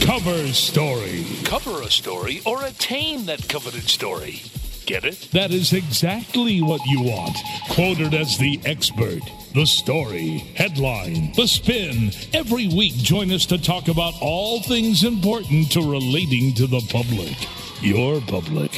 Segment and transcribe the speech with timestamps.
[0.00, 1.24] Cover Story.
[1.44, 4.42] Cover a story or attain that coveted story.
[4.86, 5.28] Get it?
[5.32, 7.36] That is exactly what you want.
[7.70, 9.20] Quoted as the expert.
[9.54, 12.10] The story, headline, the spin.
[12.32, 17.36] Every week, join us to talk about all things important to relating to the public.
[17.80, 18.72] Your public.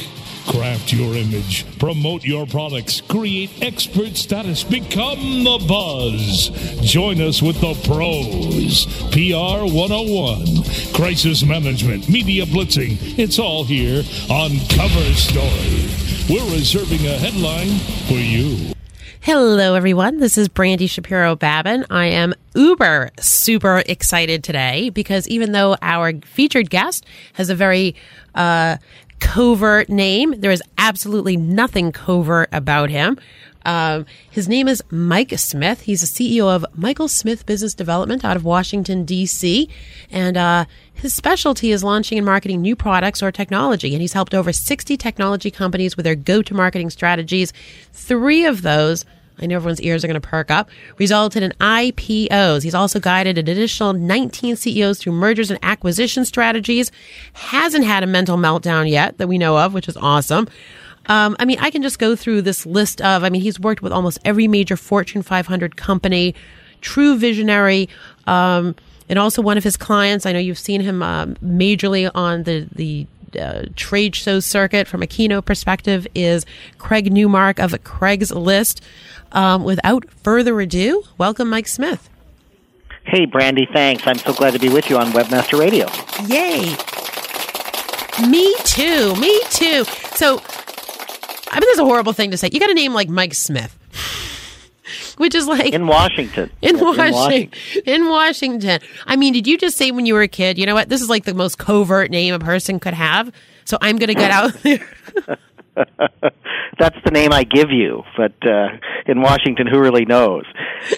[0.47, 6.49] Craft your image, promote your products, create expert status, become the buzz.
[6.81, 8.85] Join us with the pros.
[9.11, 12.97] PR 101, crisis management, media blitzing.
[13.17, 15.87] It's all here on Cover Story.
[16.29, 18.73] We're reserving a headline for you.
[19.21, 20.19] Hello, everyone.
[20.19, 21.85] This is Brandy Shapiro Babin.
[21.89, 27.95] I am uber super excited today because even though our featured guest has a very
[28.35, 28.75] uh,
[29.23, 30.35] covert name.
[30.37, 33.17] There is absolutely nothing covert about him.
[33.65, 35.81] Um, his name is Mike Smith.
[35.81, 39.69] He's the CEO of Michael Smith Business Development out of Washington, D.C.
[40.11, 43.93] And uh, his specialty is launching and marketing new products or technology.
[43.93, 47.53] And he's helped over 60 technology companies with their go to marketing strategies.
[47.93, 49.05] Three of those
[49.39, 52.63] I know everyone's ears are going to perk up, resulted in IPOs.
[52.63, 56.91] He's also guided an additional 19 CEOs through mergers and acquisition strategies.
[57.33, 60.47] Hasn't had a mental meltdown yet that we know of, which is awesome.
[61.07, 63.81] Um, I mean, I can just go through this list of, I mean, he's worked
[63.81, 66.33] with almost every major Fortune 500 company,
[66.81, 67.89] true visionary.
[68.25, 68.75] Um,
[69.09, 72.67] and also one of his clients, I know you've seen him um, majorly on the,
[72.73, 73.05] the
[73.37, 76.45] uh, trade show circuit from a keynote perspective is
[76.77, 78.81] Craig Newmark of Craigslist.
[79.31, 82.09] Um, without further ado, welcome Mike Smith.
[83.05, 84.03] Hey, Brandy, thanks.
[84.05, 85.87] I'm so glad to be with you on Webmaster Radio.
[86.27, 86.75] Yay.
[88.29, 89.15] Me too.
[89.15, 89.83] Me too.
[90.15, 90.41] So,
[91.51, 92.49] I mean, that's a horrible thing to say.
[92.51, 93.77] You got a name like Mike Smith.
[95.17, 96.51] Which is like in Washington.
[96.61, 97.03] In, Washington.
[97.03, 97.83] in Washington.
[97.85, 98.79] In Washington.
[99.05, 100.89] I mean, did you just say when you were a kid, you know what?
[100.89, 103.31] This is like the most covert name a person could have.
[103.65, 104.87] So I'm going to get out there.
[106.79, 108.69] That's the name I give you, but uh,
[109.05, 110.45] in Washington, who really knows?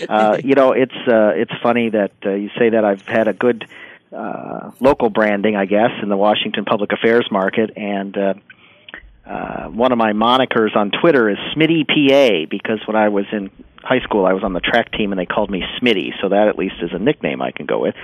[0.08, 2.84] Uh, you know, it's uh, it's funny that uh, you say that.
[2.84, 3.68] I've had a good
[4.12, 8.34] uh, local branding, I guess, in the Washington public affairs market, and uh,
[9.26, 13.50] uh, one of my monikers on Twitter is Smitty PA because when I was in
[13.86, 16.48] high school, I was on the track team and they called me Smitty, so that
[16.48, 17.96] at least is a nickname I can go with.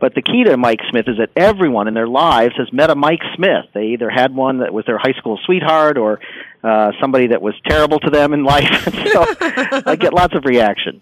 [0.00, 2.94] But the key to Mike Smith is that everyone in their lives has met a
[2.94, 3.66] Mike Smith.
[3.74, 6.20] They either had one that was their high school sweetheart or
[6.62, 8.84] uh, somebody that was terrible to them in life.
[9.12, 9.26] so
[9.86, 11.00] I get lots of reaction.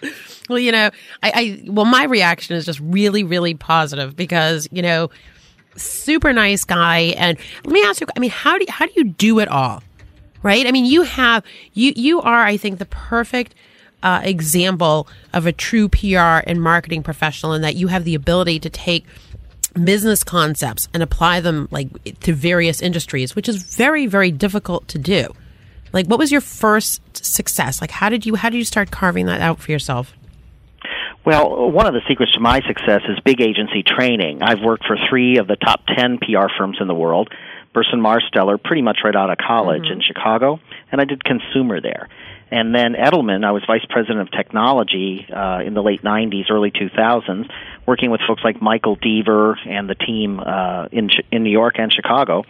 [0.49, 0.91] Well, you know,
[1.23, 5.11] I, I well, my reaction is just really, really positive because you know,
[5.77, 7.15] super nice guy.
[7.17, 9.83] And let me ask you, I mean, how do how do you do it all?
[10.43, 10.67] Right?
[10.67, 13.55] I mean, you have you you are, I think, the perfect
[14.03, 18.61] uh, example of a true PR and marketing professional in that you have the ability
[18.61, 19.05] to take
[19.85, 24.99] business concepts and apply them like to various industries, which is very, very difficult to
[24.99, 25.29] do.
[25.93, 27.81] Like, what was your first success?
[27.81, 30.13] Like, how did you how did you start carving that out for yourself?
[31.25, 34.43] Well, one of the secrets to my success is big agency training.
[34.43, 37.29] I've worked for three of the top ten PR firms in the world.
[37.75, 39.95] Burson Marsteller, pretty much right out of college mm-hmm.
[39.95, 40.59] in Chicago,
[40.91, 42.09] and I did consumer there.
[42.51, 46.71] And then Edelman, I was vice president of technology uh, in the late 90s, early
[46.71, 47.51] 2000s,
[47.87, 51.93] working with folks like Michael Deaver and the team uh, in in New York and
[51.93, 52.45] Chicago.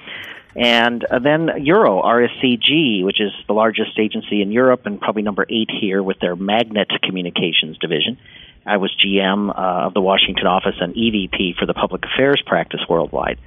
[0.54, 5.46] And uh, then Euro RSCG, which is the largest agency in Europe and probably number
[5.48, 8.18] eight here with their Magnet Communications division.
[8.66, 12.80] I was GM uh, of the Washington office and EVP for the public affairs practice
[12.88, 13.38] worldwide.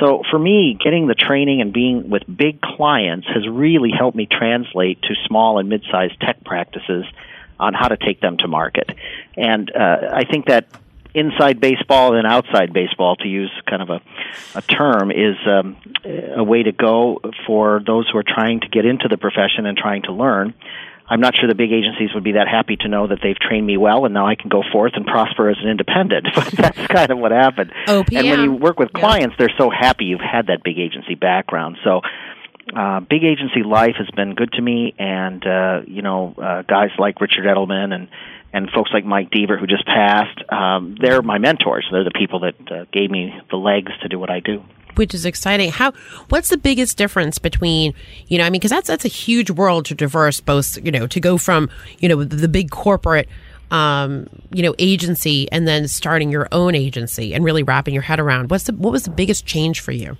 [0.00, 4.26] So for me, getting the training and being with big clients has really helped me
[4.26, 7.04] translate to small and mid-sized tech practices
[7.60, 8.90] on how to take them to market.
[9.36, 10.66] And uh, I think that
[11.14, 14.00] inside baseball and outside baseball, to use kind of a,
[14.56, 18.84] a term, is um, a way to go for those who are trying to get
[18.84, 20.54] into the profession and trying to learn.
[21.06, 23.66] I'm not sure the big agencies would be that happy to know that they've trained
[23.66, 26.28] me well and now I can go forth and prosper as an independent.
[26.34, 27.72] But that's kind of what happened.
[27.86, 28.16] OPM.
[28.16, 29.46] And when you work with clients, yeah.
[29.46, 31.76] they're so happy you've had that big agency background.
[31.84, 32.00] So
[32.74, 36.90] uh, big agency life has been good to me, and uh, you know, uh, guys
[36.98, 38.08] like Richard Edelman and
[38.52, 41.86] and folks like Mike Deaver, who just passed, um, they're my mentors.
[41.90, 44.62] They're the people that uh, gave me the legs to do what I do
[44.96, 45.70] which is exciting.
[45.70, 45.92] How?
[46.28, 47.94] What's the biggest difference between
[48.28, 48.44] you know?
[48.44, 50.40] I mean, because that's that's a huge world to traverse.
[50.40, 53.28] Both you know to go from you know the, big corporate
[53.70, 58.20] um, you know agency and then starting your own agency and really wrapping your head
[58.20, 58.50] around.
[58.50, 60.16] What's the what was the biggest change for you?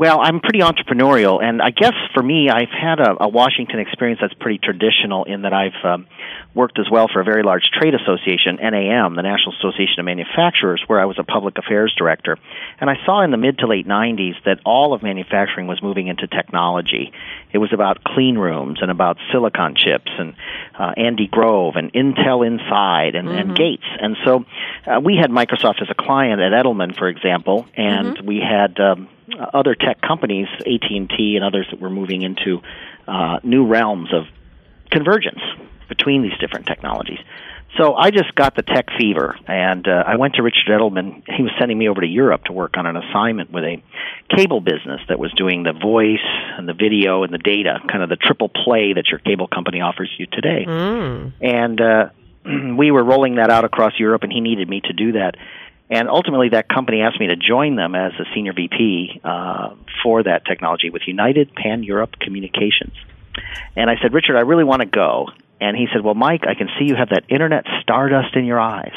[0.00, 4.18] Well, I'm pretty entrepreneurial, and I guess for me, I've had a, a Washington experience
[4.22, 6.06] that's pretty traditional in that I've um,
[6.54, 10.82] worked as well for a very large trade association, NAM, the National Association of Manufacturers,
[10.86, 12.38] where I was a public affairs director.
[12.80, 16.06] And I saw in the mid to late 90s that all of manufacturing was moving
[16.06, 17.12] into technology.
[17.52, 20.34] It was about clean rooms and about silicon chips and
[20.78, 23.50] uh, Andy Grove and Intel Inside and, mm-hmm.
[23.50, 23.84] and Gates.
[24.00, 24.46] And so
[24.86, 28.26] uh, we had Microsoft as a client at Edelman, for example, and mm-hmm.
[28.26, 29.06] we had um,
[29.52, 32.60] other tech companies, AT&T and others that were moving into
[33.06, 34.24] uh, new realms of
[34.90, 35.40] convergence
[35.88, 37.18] between these different technologies.
[37.76, 41.22] So I just got the tech fever, and uh, I went to Richard Edelman.
[41.36, 43.80] He was sending me over to Europe to work on an assignment with a
[44.34, 46.18] cable business that was doing the voice
[46.58, 49.80] and the video and the data, kind of the triple play that your cable company
[49.80, 50.64] offers you today.
[50.66, 51.32] Mm.
[51.40, 52.08] And uh,
[52.76, 55.36] we were rolling that out across Europe, and he needed me to do that.
[55.90, 60.22] And ultimately, that company asked me to join them as a senior VP uh, for
[60.22, 62.94] that technology with United Pan Europe Communications.
[63.74, 65.28] And I said, Richard, I really want to go.
[65.60, 68.60] And he said, Well, Mike, I can see you have that internet stardust in your
[68.60, 68.94] eyes.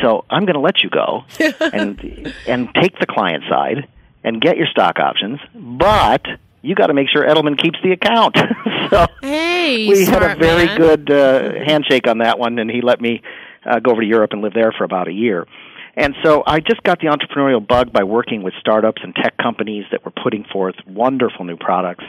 [0.00, 1.24] So I'm going to let you go
[1.72, 3.88] and and take the client side
[4.24, 6.24] and get your stock options, but
[6.62, 8.36] you got to make sure Edelman keeps the account.
[8.90, 10.78] so hey, we had a very man.
[10.78, 13.22] good uh, handshake on that one, and he let me
[13.64, 15.46] uh, go over to Europe and live there for about a year.
[15.94, 19.84] And so I just got the entrepreneurial bug by working with startups and tech companies
[19.90, 22.04] that were putting forth wonderful new products.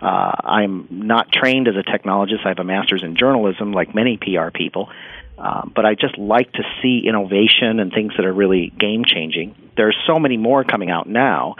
[0.00, 2.44] Uh, I'm not trained as a technologist.
[2.44, 4.90] I have a master's in journalism, like many PR people.
[5.38, 9.54] Uh, but I just like to see innovation and things that are really game changing.
[9.76, 11.56] There's so many more coming out now,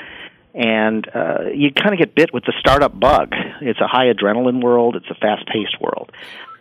[0.55, 3.33] and uh, you kind of get bit with the startup bug.
[3.63, 4.97] It's a high adrenaline world.
[4.97, 6.13] It's a fast paced world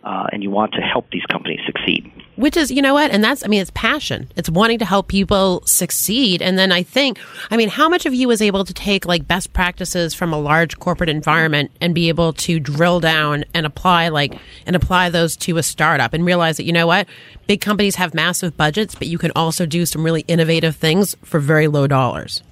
[0.04, 2.10] uh, and you want to help these companies succeed.
[2.36, 3.10] Which is, you know what?
[3.10, 4.28] And that's, I mean, it's passion.
[4.36, 6.42] It's wanting to help people succeed.
[6.42, 7.20] And then I think,
[7.50, 10.40] I mean, how much of you was able to take like best practices from a
[10.40, 15.36] large corporate environment and be able to drill down and apply like, and apply those
[15.36, 17.06] to a startup and realize that, you know what?
[17.46, 21.38] Big companies have massive budgets, but you can also do some really innovative things for
[21.38, 22.42] very low dollars.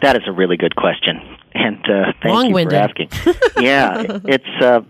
[0.00, 1.20] That is a really good question,
[1.52, 2.72] and uh, thank Long-winded.
[2.72, 3.62] you for asking.
[3.62, 4.80] yeah, it's uh,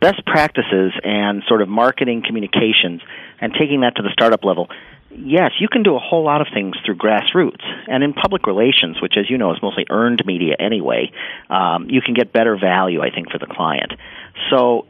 [0.00, 3.00] best practices and sort of marketing communications
[3.40, 4.68] and taking that to the startup level,
[5.10, 7.64] yes, you can do a whole lot of things through grassroots.
[7.88, 11.12] And in public relations, which, as you know, is mostly earned media anyway,
[11.50, 13.92] um, you can get better value, I think, for the client.
[14.50, 14.86] So,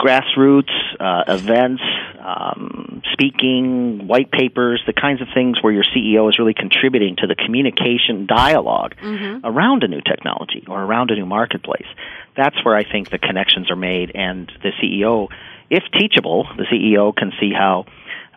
[0.00, 1.82] grassroots uh, events,
[2.20, 7.26] um, speaking, white papers, the kinds of things where your CEO is really contributing to
[7.26, 9.44] the communication dialog mm-hmm.
[9.44, 11.86] around a new technology or around a new marketplace
[12.36, 15.28] that's where I think the connections are made, and the CEO,
[15.68, 17.86] if teachable, the CEO can see how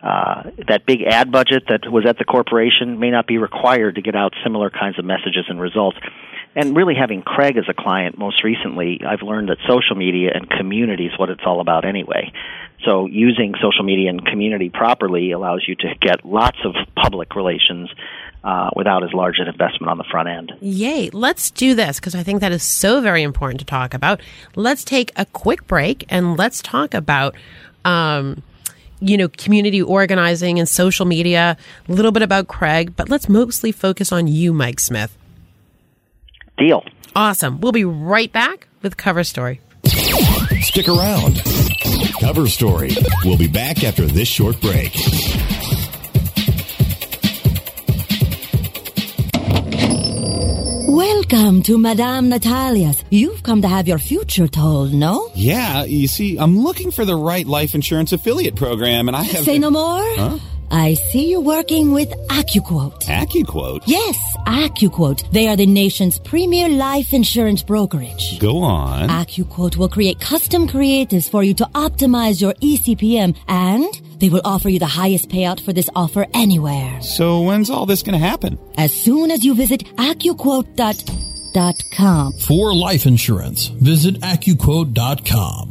[0.02, 4.02] uh, that big ad budget that was at the corporation may not be required to
[4.02, 5.96] get out similar kinds of messages and results.
[6.56, 10.48] And really having Craig as a client most recently, I've learned that social media and
[10.48, 12.32] community is what it's all about anyway.
[12.84, 17.90] So using social media and community properly allows you to get lots of public relations
[18.44, 20.52] uh, without as large an investment on the front end.
[20.60, 21.10] Yay.
[21.10, 24.20] Let's do this because I think that is so very important to talk about.
[24.54, 27.34] Let's take a quick break and let's talk about.
[27.84, 28.42] Um,
[29.00, 31.58] you know, community organizing and social media,
[31.88, 35.18] a little bit about Craig, but let's mostly focus on you, Mike Smith.
[36.56, 36.84] Deal.
[37.16, 37.60] Awesome.
[37.60, 39.60] We'll be right back with Cover Story.
[40.60, 41.42] Stick around.
[42.20, 42.90] Cover Story.
[43.24, 44.94] We'll be back after this short break.
[50.86, 53.02] Welcome to Madame Natalia's.
[53.10, 55.30] You've come to have your future told, no?
[55.34, 59.44] Yeah, you see, I'm looking for the right life insurance affiliate program, and I have.
[59.44, 60.02] Say no more?
[60.16, 60.38] Huh?
[60.74, 63.04] I see you working with AccuQuote.
[63.04, 63.84] AccuQuote?
[63.86, 65.30] Yes, AccuQuote.
[65.30, 68.40] They are the nation's premier life insurance brokerage.
[68.40, 69.08] Go on.
[69.08, 73.84] AccuQuote will create custom creatives for you to optimize your ECPM and
[74.18, 77.00] they will offer you the highest payout for this offer anywhere.
[77.02, 78.58] So when's all this going to happen?
[78.76, 82.32] As soon as you visit AccuQuote.com.
[82.32, 85.70] For life insurance, visit AccuQuote.com.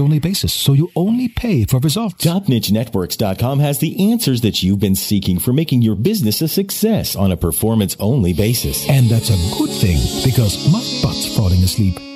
[0.00, 2.24] only basis, so you only pay for results.
[2.24, 7.32] TopNicheNetworks.com has the answers that you've been seeking for making your business a success on
[7.32, 8.88] a performance only basis.
[8.88, 12.13] And that's a good thing because my butt's falling asleep.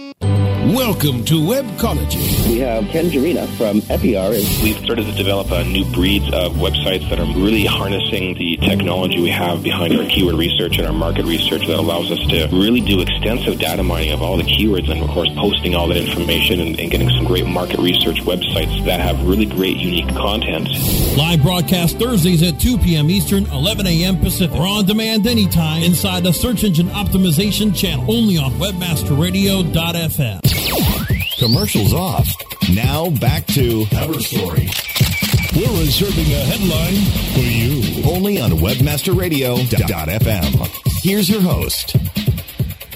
[0.69, 2.47] Welcome to Webcology.
[2.47, 4.33] We have Ken Jarina from Epiar.
[4.63, 9.19] We've started to develop a new breed of websites that are really harnessing the technology
[9.19, 12.83] we have behind our keyword research and our market research that allows us to really
[12.83, 16.61] do extensive data mining of all the keywords and, of course, posting all that information
[16.61, 20.69] and, and getting some great market research websites that have really great, unique content.
[21.17, 23.09] Live broadcast Thursdays at 2 p.m.
[23.09, 24.19] Eastern, 11 a.m.
[24.19, 30.58] Pacific, or on demand anytime inside the Search Engine Optimization channel, only on WebmasterRadio.fm.
[31.39, 32.29] Commercials off.
[32.75, 34.69] Now back to Cover Story.
[35.57, 36.97] We're reserving a headline
[37.33, 38.03] for you.
[38.11, 41.03] only on WebmasterRadio.fm.
[41.03, 41.97] Here's your host.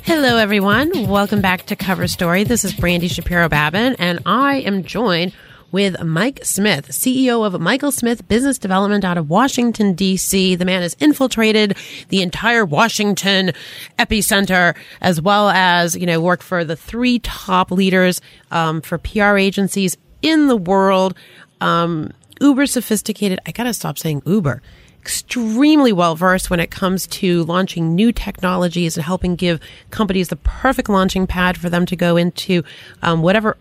[0.05, 1.09] Hello, everyone.
[1.09, 2.43] Welcome back to Cover Story.
[2.45, 5.33] This is Brandy Shapiro Babin, and I am joined
[5.73, 10.55] with Mike Smith, CEO of Michael Smith Business Development out of Washington, D.C.
[10.55, 11.77] The man has infiltrated
[12.11, 13.53] the entire Washington
[13.99, 19.39] epicenter, as well as, you know, worked for the three top leaders um, for PR
[19.39, 21.17] agencies in the world.
[21.61, 23.41] Um, uber sophisticated.
[23.47, 24.63] I gotta stop saying Uber
[25.01, 29.59] extremely well versed when it comes to launching new technologies and helping give
[29.91, 32.63] companies the perfect launching pad for them to go into
[33.03, 33.57] um, whatever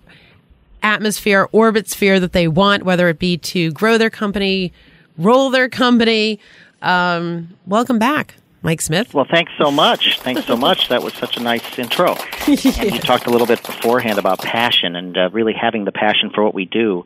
[0.83, 4.73] atmosphere, orbit sphere that they want, whether it be to grow their company,
[5.17, 6.39] roll their company.
[6.81, 8.35] Um, welcome back.
[8.63, 9.13] Mike Smith.
[9.13, 10.19] Well, thanks so much.
[10.19, 10.89] Thanks so much.
[10.89, 12.15] That was such a nice intro.
[12.47, 16.29] And you talked a little bit beforehand about passion and uh, really having the passion
[16.29, 17.05] for what we do.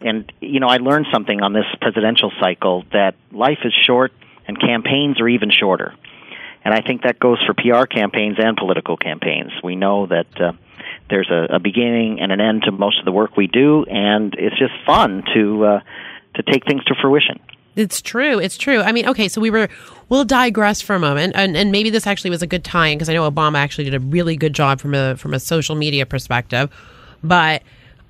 [0.00, 4.12] And, you know, I learned something on this presidential cycle that life is short
[4.46, 5.94] and campaigns are even shorter.
[6.64, 9.52] And I think that goes for PR campaigns and political campaigns.
[9.62, 10.52] We know that uh,
[11.10, 14.34] there's a, a beginning and an end to most of the work we do, and
[14.38, 15.80] it's just fun to uh,
[16.34, 17.40] to take things to fruition.
[17.76, 18.38] It's true.
[18.38, 18.80] It's true.
[18.80, 19.68] I mean, okay, so we were,
[20.08, 23.08] we'll digress for a moment, and, and maybe this actually was a good time because
[23.08, 26.06] I know Obama actually did a really good job from a from a social media
[26.06, 26.70] perspective.
[27.22, 27.62] But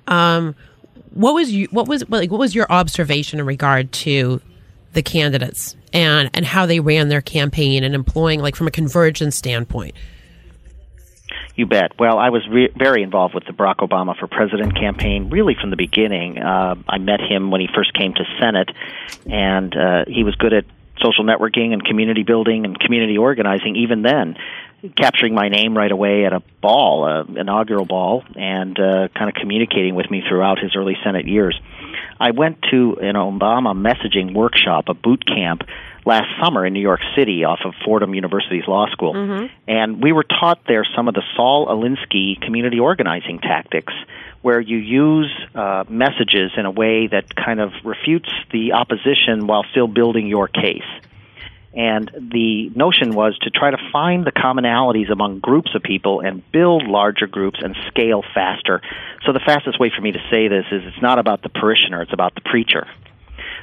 [0.07, 0.55] um,
[1.13, 4.41] what was you, what was like what was your observation in regard to
[4.93, 9.35] the candidates and and how they ran their campaign and employing like from a convergence
[9.35, 9.95] standpoint?
[11.55, 11.93] You bet.
[11.97, 15.69] Well, I was re- very involved with the Barack Obama for President campaign, really from
[15.69, 16.37] the beginning.
[16.37, 18.69] Uh, I met him when he first came to Senate,
[19.25, 20.65] and uh, he was good at
[21.01, 24.37] social networking and community building and community organizing even then
[24.95, 29.35] capturing my name right away at a ball, an inaugural ball, and uh, kind of
[29.35, 31.59] communicating with me throughout his early Senate years.
[32.19, 35.63] I went to an Obama messaging workshop, a boot camp,
[36.05, 39.13] last summer in New York City off of Fordham University's law school.
[39.13, 39.45] Mm-hmm.
[39.67, 43.93] And we were taught there some of the Saul Alinsky community organizing tactics
[44.41, 49.65] where you use uh, messages in a way that kind of refutes the opposition while
[49.71, 50.83] still building your case.
[51.73, 56.41] And the notion was to try to find the commonalities among groups of people and
[56.51, 58.81] build larger groups and scale faster.
[59.25, 62.03] So the fastest way for me to say this is it's not about the parishioner,
[62.03, 62.87] it's about the preacher.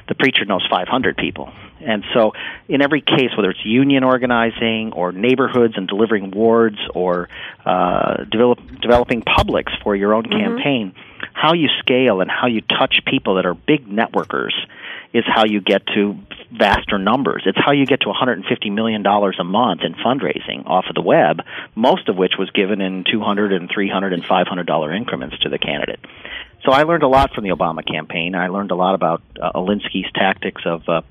[0.07, 1.51] The preacher knows 500 people.
[1.79, 2.31] And so,
[2.69, 7.29] in every case, whether it's union organizing or neighborhoods and delivering wards or
[7.65, 10.39] uh, develop, developing publics for your own Mm-hmm.
[10.39, 10.95] campaign,
[11.33, 14.53] how you scale and how you touch people that are big networkers
[15.13, 16.17] is how you get to
[16.51, 17.43] vaster numbers.
[17.45, 21.41] It's how you get to $150 million a month in fundraising off of the web,
[21.75, 25.59] most of which was given in 200 and 300 and 500 dollar increments to the
[25.59, 25.99] candidate.
[26.65, 28.35] So I learned a lot from the Obama campaign.
[28.35, 31.01] I learned a lot about uh, Alinsky's tactics of uh,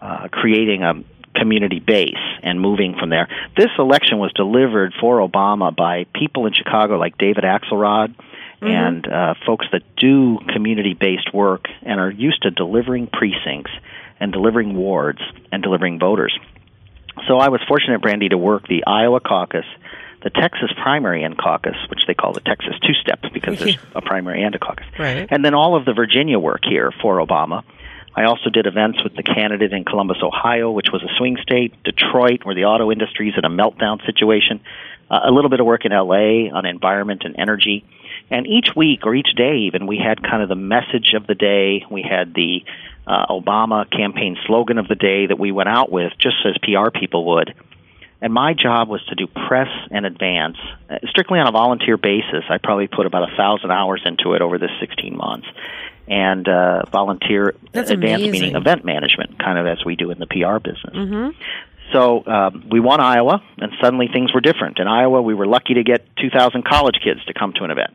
[0.00, 1.02] uh, creating a
[1.34, 3.28] community base and moving from there.
[3.56, 8.14] This election was delivered for Obama by people in Chicago like David Axelrod
[8.60, 13.72] and uh, folks that do community based work and are used to delivering precincts
[14.20, 15.18] and delivering wards
[15.50, 16.38] and delivering voters.
[17.26, 19.66] So I was fortunate, Brandy, to work the Iowa caucus,
[20.22, 24.00] the Texas primary and caucus, which they call the Texas two step because there's a
[24.00, 25.26] primary and a caucus, Right.
[25.30, 27.64] and then all of the Virginia work here for Obama.
[28.14, 31.82] I also did events with the candidate in Columbus, Ohio, which was a swing state,
[31.82, 34.60] Detroit, where the auto industry is in a meltdown situation,
[35.10, 37.84] uh, a little bit of work in LA on environment and energy.
[38.30, 41.34] And each week or each day, even, we had kind of the message of the
[41.34, 41.84] day.
[41.90, 42.64] We had the
[43.06, 46.90] uh, Obama campaign slogan of the day that we went out with, just as PR
[46.90, 47.54] people would.
[48.22, 50.56] And my job was to do press and advance,
[50.88, 52.44] uh, strictly on a volunteer basis.
[52.48, 55.48] I probably put about a thousand hours into it over this 16 months,
[56.06, 58.30] and uh, volunteer That's advance amazing.
[58.30, 60.94] meaning event management, kind of as we do in the PR business.
[60.94, 61.30] Mm-hmm.
[61.92, 64.78] So um, we won Iowa, and suddenly things were different.
[64.78, 67.90] In Iowa, we were lucky to get 2,000 college kids to come to an event.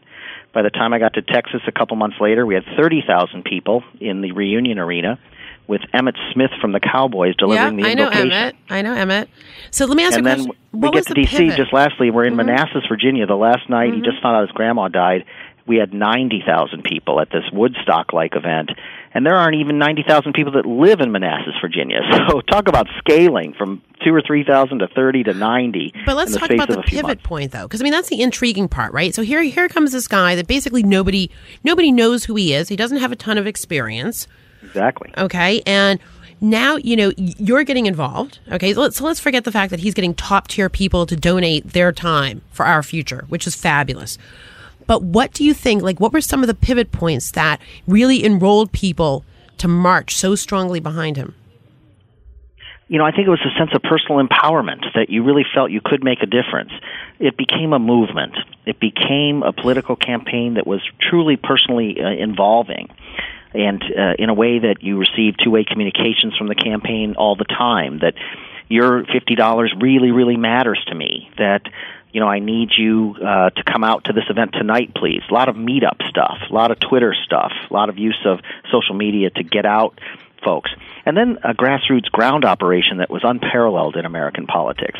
[0.53, 3.83] By the time I got to Texas a couple months later, we had 30,000 people
[4.01, 5.19] in the reunion arena
[5.67, 8.09] with Emmitt Smith from the Cowboys delivering yeah, the I know.
[8.09, 8.53] Emmitt.
[8.69, 9.27] I know Emmitt.
[9.71, 11.29] So let me ask and you a then we get to the DC.
[11.37, 11.57] pivot?
[11.57, 12.45] Just lastly, we're in Mhm.
[12.45, 13.25] Manassas, Virginia.
[13.25, 14.05] The last night, he Mhm.
[14.05, 15.25] just found out his grandma died.
[15.65, 18.71] We had 90,000 people at this Woodstock-like event,
[19.13, 21.99] and there aren't even 90,000 people that live in Manassas, Virginia.
[22.29, 26.35] So talk about scaling from two or three thousand to 30 to 90 But let's
[26.37, 27.23] talk about the pivot months.
[27.23, 29.13] point, though, because I mean that's the intriguing part, right?
[29.13, 31.29] So here, here comes this guy that basically nobody,
[31.65, 32.69] nobody knows who he is.
[32.69, 34.27] He doesn't have a ton of experience.
[34.63, 35.13] Exactly.
[35.17, 35.99] Okay, and
[36.41, 38.39] now you know you're getting involved.
[38.51, 41.15] Okay, so let's so let's forget the fact that he's getting top tier people to
[41.15, 44.17] donate their time for our future, which is fabulous.
[44.85, 45.81] But what do you think?
[45.81, 49.25] Like, what were some of the pivot points that really enrolled people
[49.57, 51.35] to march so strongly behind him?
[52.87, 55.71] you know, I think it was a sense of personal empowerment that you really felt
[55.71, 56.71] you could make a difference.
[57.19, 58.35] It became a movement.
[58.65, 62.87] It became a political campaign that was truly personally uh, involving.
[63.53, 67.35] And uh, in a way that you receive two way communications from the campaign all
[67.35, 68.13] the time, that
[68.69, 71.63] your $50 really, really matters to me, that
[72.11, 75.21] you know, I need you uh, to come out to this event tonight, please.
[75.29, 78.39] A lot of meetup stuff, a lot of Twitter stuff, a lot of use of
[78.71, 79.99] social media to get out
[80.43, 80.71] folks.
[81.05, 84.99] And then a grassroots ground operation that was unparalleled in American politics.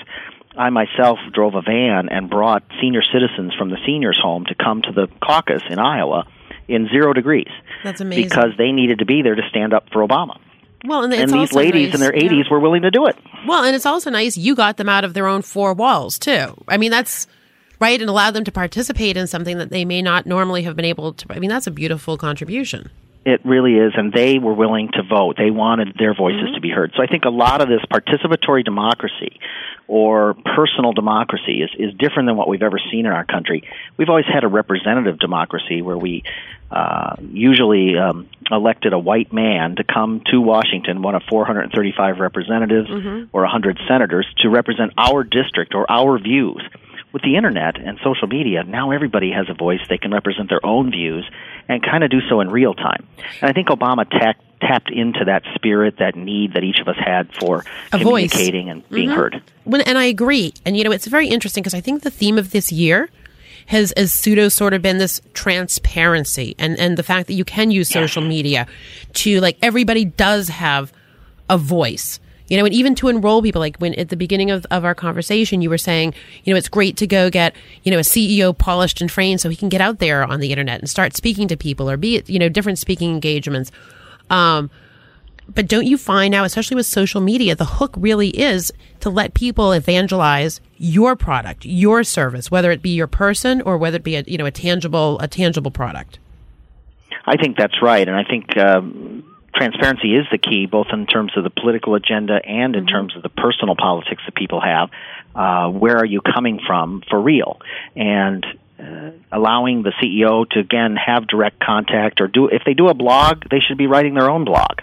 [0.58, 4.81] I myself drove a van and brought senior citizens from the seniors' home to come
[4.81, 6.27] to the caucus in Iowa
[6.68, 7.48] in zero degrees
[7.84, 8.25] That's amazing.
[8.30, 10.38] because they needed to be there to stand up for Obama.
[10.86, 12.30] well, and, And these ladies nice- in their yeah.
[12.44, 13.16] 80s were willing to do it.
[13.48, 16.53] Well, and it's also nice you got them out of their own four walls too.
[16.68, 17.27] I mean, that's
[17.80, 20.86] right, and allowed them to participate in something that they may not normally have been
[20.86, 21.25] able to.
[21.30, 22.90] I mean, that's a beautiful contribution.
[23.27, 25.35] It really is, and they were willing to vote.
[25.37, 26.53] They wanted their voices Mm-hmm.
[26.55, 26.94] to be heard.
[26.96, 29.37] So I think a lot of this participatory democracy
[29.85, 33.63] or personal democracy is, is different than what we've ever seen in our country.
[33.98, 36.24] We've always had a representative democracy where we
[36.72, 42.90] uh, usually um, elected a white man to come to Washington, one of 435 representatives
[42.90, 43.35] Mm-hmm.
[43.35, 46.63] or 100 senators, to represent our district or our views.
[47.13, 49.79] With the internet and social media, now everybody has a voice.
[49.90, 51.25] They can represent their own views
[51.70, 53.06] and kind of do so in real time.
[53.42, 54.06] And I think Obama
[54.62, 58.32] tapped into that spirit, that need that each of us had for A voice.
[58.32, 59.16] communicating and being Mhm.
[59.16, 59.42] heard.
[59.66, 60.53] When, and I agree.
[60.66, 63.10] And you know, it's very interesting because I think the theme of this year
[63.68, 67.70] has, as pseudo sort of been this transparency and, and the fact that you can
[67.70, 68.66] use social media
[69.14, 70.92] to like everybody does have
[71.50, 72.20] a voice.
[72.48, 74.96] You know, and even to enroll people, like when at the beginning of, of our
[74.96, 78.57] conversation, you were saying, you know, it's great to go get, you know, a CEO
[78.57, 81.48] polished and trained so he can get out there on the internet and start speaking
[81.50, 83.72] to people or be you know, different speaking engagements.
[84.29, 84.70] Um,
[85.53, 89.33] but don't you find now, especially with social media, the hook really is to let
[89.33, 94.16] people evangelize your product, your service, whether it be your person or whether it be
[94.16, 96.20] a you know a tangible a tangible product.
[97.25, 99.24] I think that's right, and I think um,
[99.57, 103.24] transparency is the key, both in terms of the political agenda and in terms of
[103.24, 104.89] the personal politics that people have.
[105.35, 107.59] Uh, where are you coming from for real?
[107.96, 108.46] And
[108.79, 112.93] uh, allowing the CEO to again have direct contact, or do if they do a
[112.93, 114.81] blog, they should be writing their own blog.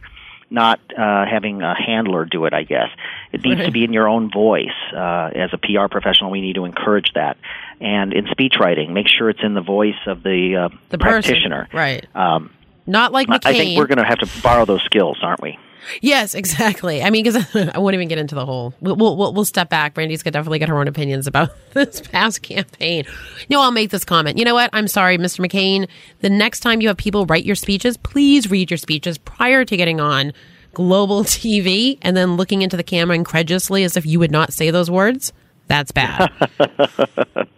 [0.51, 2.89] Not uh, having a handler do it, I guess.
[3.33, 4.77] It needs to be in your own voice.
[4.95, 7.39] Uh, as a PR professional, we need to encourage that.
[7.81, 11.23] And in speech writing, make sure it's in the voice of the, uh, The person.
[11.23, 11.69] practitioner.
[11.73, 12.07] Right.
[12.15, 12.51] Um,
[12.87, 13.47] Not like McCain.
[13.47, 15.59] I think we're going to have to borrow those skills, aren't we?
[16.01, 17.03] Yes, exactly.
[17.03, 18.75] I mean, because I won't even get into the whole.
[18.81, 19.95] We'll, we'll we'll step back.
[19.95, 23.05] Brandy's got definitely get her own opinions about this past campaign.
[23.49, 24.39] No, I'll make this comment.
[24.39, 24.71] You know what?
[24.73, 25.47] I'm sorry, Mr.
[25.47, 25.89] McCain.
[26.21, 29.77] The next time you have people write your speeches, please read your speeches prior to
[29.77, 30.33] getting on
[30.73, 34.71] global TV and then looking into the camera incredulously as if you would not say
[34.71, 35.33] those words.
[35.67, 36.31] That's bad.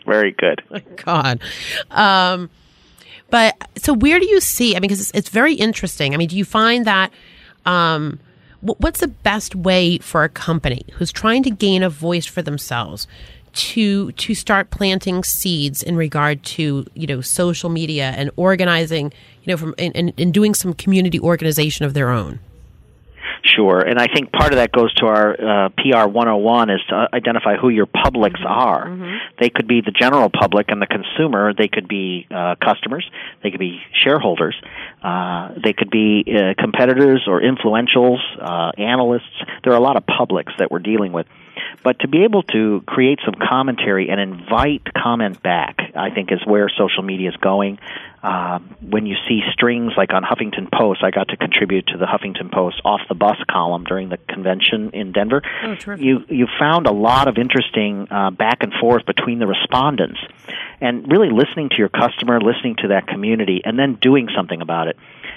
[0.07, 0.63] Very good.
[1.05, 1.41] God.
[1.91, 2.51] Um,
[3.37, 4.75] But so where do you see?
[4.75, 6.15] I mean, because it's, it's very interesting.
[6.15, 7.13] I mean, do you find that?
[7.67, 8.19] Um,
[8.63, 12.41] wh- what's the best way for a company who's trying to gain a voice for
[12.41, 13.07] themselves
[13.53, 19.53] to to start planting seeds in regard to you know social media and organizing you
[19.53, 22.41] know from and, and doing some community organization of their own?
[23.55, 27.09] Sure, and I think part of that goes to our uh, PR 101 is to
[27.13, 28.87] identify who your publics are.
[28.87, 29.17] Mm-hmm.
[29.41, 31.53] They could be the general public and the consumer.
[31.55, 33.09] They could be uh, customers.
[33.43, 34.57] They could be shareholders.
[35.03, 39.25] Uh, they could be uh, competitors or influentials, uh, analysts.
[39.63, 41.27] There are a lot of publics that we're dealing with.
[41.83, 46.45] But to be able to create some commentary and invite comment back, I think is
[46.45, 47.79] where social media is going.
[48.23, 52.07] Uh, when you see strings like on Huffington Post, I got to contribute to the
[52.07, 55.43] Huffington Post off the bus column during the convention in Denver.
[55.63, 55.95] Oh.
[55.95, 60.19] You you found a lot of interesting uh, back and forth between the respondents,
[60.81, 64.89] and really listening to your customer, listening to that community, and then doing something about
[64.89, 64.97] it.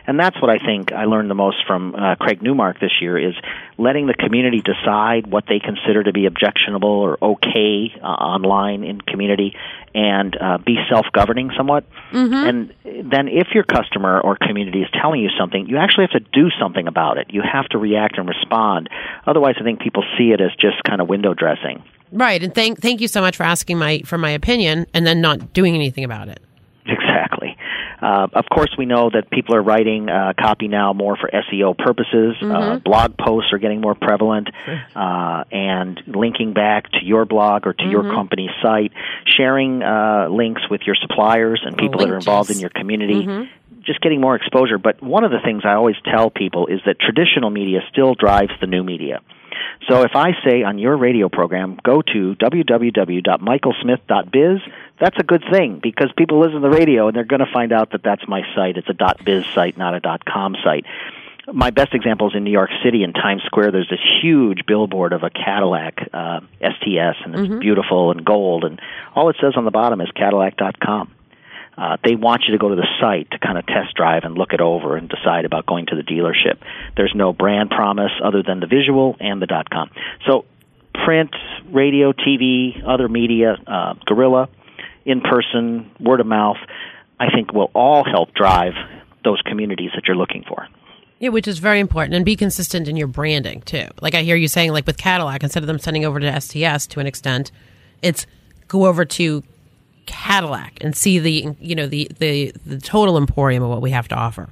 [0.09, 3.15] And that's what I think I learned the most from uh, Craig Newmark this year
[3.15, 3.35] is
[3.77, 9.01] letting the community decide what they consider to be objectionable or okay uh, online in
[9.01, 9.55] community
[9.93, 11.85] and uh, be self-governing somewhat.
[12.11, 12.33] Mm-hmm.
[12.33, 12.73] And
[13.11, 16.49] then if your customer or community is telling you something, you actually have to do
[16.59, 17.27] something about it.
[17.29, 18.89] You have to react and respond.
[19.27, 21.83] Otherwise, I think people see it as just kind of window dressing.
[22.11, 25.21] Right, and thank thank you so much for asking my for my opinion and then
[25.21, 26.41] not doing anything about it.
[28.01, 31.77] Uh, of course, we know that people are writing uh, copy now more for SEO
[31.77, 32.35] purposes.
[32.41, 32.83] Uh, Mhm.
[32.83, 34.49] blog posts are getting more prevalent,
[34.95, 38.13] uh, and linking back to your blog or to your Mhm.
[38.15, 38.91] company's site,
[39.25, 43.25] sharing uh, links with your suppliers and people that are involved in your community.
[43.25, 43.47] Mhm.
[43.81, 44.77] Just getting more exposure.
[44.77, 48.51] But one of the things I always tell people is that traditional media still drives
[48.59, 49.21] the new media.
[49.87, 54.59] So if I say on your radio program, go to www.michaelsmith.biz,
[54.99, 57.71] that's a good thing because people listen to the radio and they're going to find
[57.71, 58.77] out that that's my site.
[58.77, 60.85] It's a .biz site, not a .com site.
[61.51, 63.71] My best example is in New York City in Times Square.
[63.71, 67.59] There's this huge billboard of a Cadillac uh, STS, and it's Mhm.
[67.59, 68.79] beautiful and gold, and
[69.15, 71.09] all it says on the bottom is Cadillac.com.
[71.79, 74.35] Uh, they want you to go to the site to kind of test drive and
[74.37, 76.57] look it over and decide about going to the dealership.
[76.97, 79.89] There's no brand promise other than the visual and the dot com.
[80.27, 80.43] So,
[80.93, 81.33] print,
[81.71, 84.49] radio, TV, other media, uh, guerrilla,
[85.05, 86.57] in person, word of mouth,
[87.17, 88.73] I think will all help drive
[89.23, 90.67] those communities that you're looking for.
[91.19, 93.87] Yeah, which is very important, and be consistent in your branding too.
[94.01, 96.87] Like I hear you saying, like with Cadillac, instead of them sending over to STS
[96.87, 97.51] to an extent,
[98.01, 98.27] it's
[98.67, 99.43] go over to
[100.09, 104.07] Cadillac and see the you know the the the total emporium of what we have
[104.09, 104.49] to offer.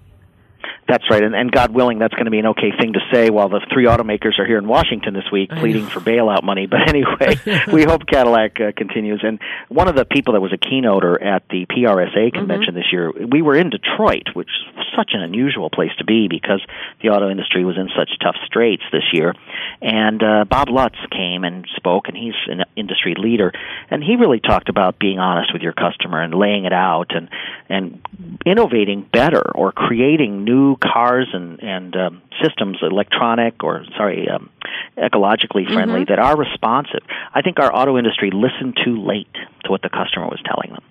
[0.88, 3.30] That's right, and, and God willing, that's going to be an okay thing to say
[3.30, 6.65] while the three automakers are here in Washington this week pleading for bailout money.
[6.65, 7.39] But anyway,
[7.71, 9.21] we hope Cadillac uh, continues.
[9.23, 13.12] And one of the people that was a keynoter at the PRSA convention this year,
[13.12, 16.65] we were in Detroit, which is such an unusual place to be because
[17.02, 19.34] the auto industry was in such tough straits this year.
[19.82, 23.52] And uh, Bob Lutz came and spoke, and he's an industry leader,
[23.89, 27.30] and he really talked about being honest with your customer and laying it out and
[27.69, 28.02] and
[28.45, 34.49] innovating better or creating new cars and and um, systems, electronic or sorry, um,
[34.97, 36.07] ecologically friendly Mhm.
[36.09, 37.01] that are responsive.
[37.33, 40.83] I think our auto industry listened too late to what the customer was telling them,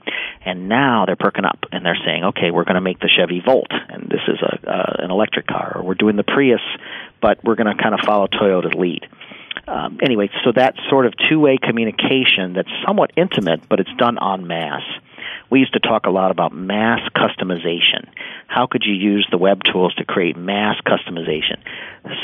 [0.45, 3.41] and now they're perking up and they're saying, okay, we're going to make the Chevy
[3.41, 6.61] Volt, and this is a uh, an electric car, or we're doing the Prius,
[7.21, 9.07] but we're going to kind of follow Toyota's lead.
[9.67, 14.47] Um, anyway, so that sort of two-way communication that's somewhat intimate, but it's done en
[14.47, 14.83] masse.
[15.51, 18.09] We used to talk a lot about mass customization.
[18.47, 21.59] How could you use the web tools to create mass customization?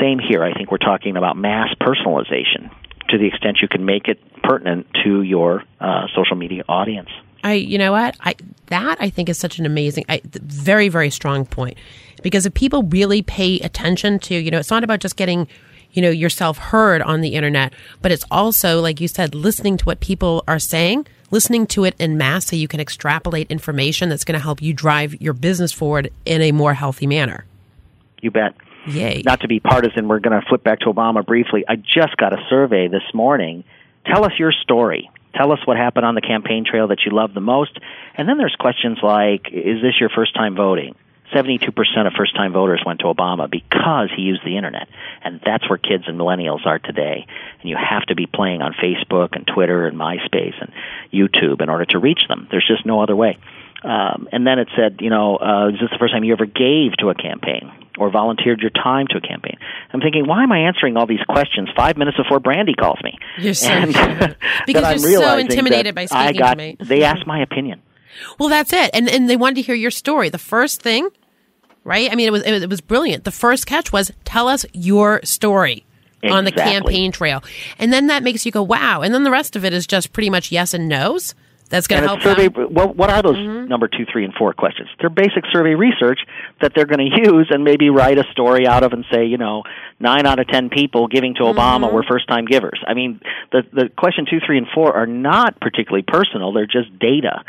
[0.01, 0.42] Same here.
[0.42, 2.71] I think we're talking about mass personalization
[3.09, 7.11] to the extent you can make it pertinent to your uh, social media audience.
[7.45, 11.11] I, you know what, I that I think is such an amazing, I, very very
[11.11, 11.77] strong point,
[12.23, 15.49] because if people really pay attention to, you know, it's not about just getting,
[15.92, 19.85] you know, yourself heard on the internet, but it's also like you said, listening to
[19.85, 24.24] what people are saying, listening to it in mass, so you can extrapolate information that's
[24.24, 27.44] going to help you drive your business forward in a more healthy manner.
[28.20, 28.55] You bet.
[28.87, 29.22] Yay.
[29.24, 31.64] Not to be partisan, we're going to flip back to Obama briefly.
[31.68, 33.64] I just got a survey this morning.
[34.07, 35.11] Tell us your story.
[35.35, 37.78] Tell us what happened on the campaign trail that you love the most.
[38.16, 40.94] And then there's questions like Is this your first time voting?
[41.35, 44.88] 72% of first time voters went to Obama because he used the internet.
[45.23, 47.27] And that's where kids and millennials are today.
[47.61, 50.73] And you have to be playing on Facebook and Twitter and MySpace and
[51.12, 52.49] YouTube in order to reach them.
[52.51, 53.38] There's just no other way.
[53.85, 56.47] Um, and then it said, you know, uh, is this the first time you ever
[56.47, 59.57] gave to a campaign or volunteered your time to a campaign?
[59.92, 63.18] I'm thinking, why am I answering all these questions five minutes before Brandy calls me?
[63.38, 63.92] You're so and.
[64.66, 66.77] Because you're so intimidated by I speaking got, to me.
[66.79, 67.83] They asked my opinion.
[68.38, 68.90] Well, that's it.
[68.92, 70.29] And and they wanted to hear your story.
[70.29, 71.09] The first thing,
[71.85, 72.11] right?
[72.11, 73.25] I mean, it was it was, it was brilliant.
[73.25, 75.85] The first catch was tell us your story.
[76.25, 77.42] On the campaign trail.
[77.81, 79.03] And then that makes you go, wow.
[79.03, 81.35] And then the rest of it is just pretty much yes and no's.
[81.68, 82.47] That's going to help survey.
[82.47, 82.53] them.
[82.66, 82.75] Mm-hmm.
[82.75, 84.88] Well, what are those number two, three, and four questions?
[85.01, 86.21] They're basic survey research
[86.61, 89.37] that they're going to use and maybe write a story out of and say, you
[89.37, 89.64] know,
[89.99, 91.95] nine out of ten people giving to Obama Mm-hmm.
[91.97, 92.81] were first-time givers.
[92.87, 96.53] I mean, the the question two, three, and four are not particularly personal.
[96.53, 97.42] They're just data.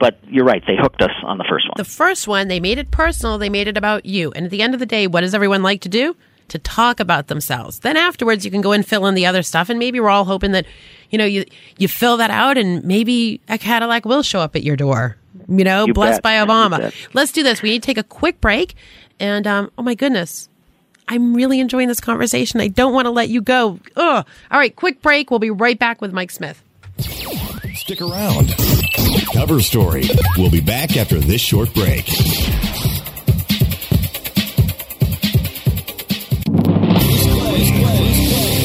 [0.00, 1.74] But you're right; they hooked us on the first one.
[1.76, 3.38] The first one, they made it personal.
[3.38, 4.32] They made it about you.
[4.32, 6.16] And at the end of the day, what does everyone like to do?
[6.48, 7.78] To talk about themselves.
[7.80, 9.68] Then afterwards, you can go and fill in the other stuff.
[9.68, 10.66] And maybe we're all hoping that,
[11.10, 11.44] you know, you,
[11.78, 15.16] you fill that out and maybe a Cadillac will show up at your door.
[15.48, 16.22] You know, You blessed bet.
[16.24, 16.92] by Obama.
[17.12, 17.62] Let's do this.
[17.62, 18.74] We need to take a quick break.
[19.20, 20.48] And, um, oh my goodness.
[21.06, 22.60] I'm really enjoying this conversation.
[22.60, 23.78] I don't want to let you go.
[23.96, 24.26] Ugh.
[24.50, 25.30] All right, quick break.
[25.30, 26.62] We'll be right back with Mike Smith.
[26.98, 28.48] Stick around.
[29.32, 30.04] Cover Story.
[30.36, 32.06] We'll be back after this short break.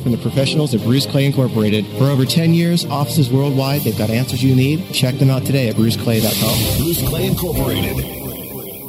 [0.00, 1.86] from the professionals at Bruce Clay Incorporated.
[1.98, 4.92] For over 10 years, offices worldwide, they've got answers you need.
[4.92, 6.84] Check them out today at bruceclay.com.
[6.84, 8.25] Bruce Clay Incorporated.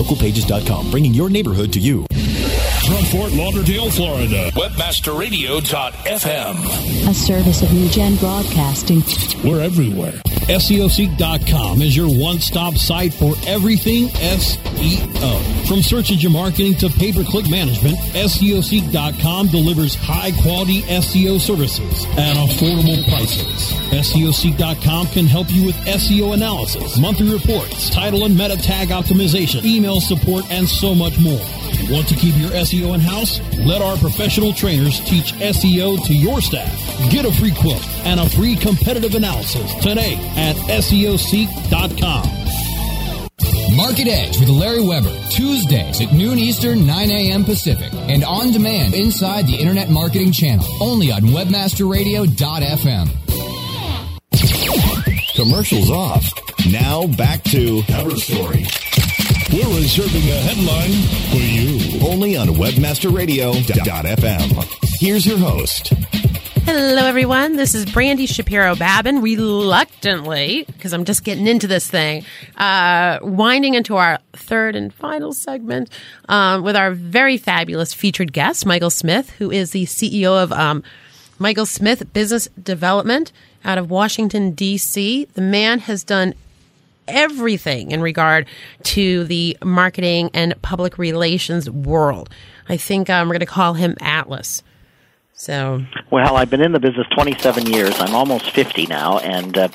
[0.00, 2.06] Localpages.com, bringing your neighborhood to you.
[2.90, 7.08] From Fort Lauderdale, Florida, webmasterradio.fm.
[7.08, 9.04] A service of New Gen Broadcasting.
[9.44, 10.14] We're everywhere.
[10.50, 15.68] SEOseek.com is your one-stop site for everything SEO.
[15.68, 23.70] From search engine marketing to pay-per-click management, SEOseek.com delivers high-quality SEO services at affordable prices.
[23.92, 30.00] SEOseek.com can help you with SEO analysis, monthly reports, title and meta tag optimization, email
[30.00, 31.38] support, and so much more.
[31.88, 33.40] Want to keep your SEO in-house?
[33.58, 36.70] Let our professional trainers teach SEO to your staff.
[37.10, 42.40] Get a free quote and a free competitive analysis today at SEOseek.com.
[43.76, 47.44] Market Edge with Larry Weber, Tuesdays at noon Eastern, 9 a.m.
[47.44, 53.08] Pacific, and on demand inside the Internet Marketing Channel, only on WebmasterRadio.fm.
[55.36, 56.30] Commercials off.
[56.70, 58.66] Now back to Cover Story.
[59.52, 60.92] We're reserving a headline
[61.30, 61.98] for you.
[62.06, 65.00] Only on WebmasterRadio.fm.
[65.00, 65.88] Here's your host.
[66.64, 67.56] Hello, everyone.
[67.56, 72.24] This is Brandy Shapiro Babin, reluctantly, because I'm just getting into this thing,
[72.58, 75.90] uh, winding into our third and final segment
[76.28, 80.84] um, with our very fabulous featured guest, Michael Smith, who is the CEO of um,
[81.40, 83.32] Michael Smith Business Development
[83.64, 85.24] out of Washington, D.C.
[85.24, 86.34] The man has done
[87.10, 88.46] everything in regard
[88.84, 92.30] to the marketing and public relations world.
[92.68, 94.62] I think um, we're going to call him Atlas.
[95.32, 97.98] So, Well, I've been in the business 27 years.
[97.98, 99.68] I'm almost 50 now, and uh,